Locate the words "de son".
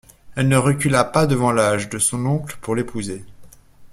1.89-2.25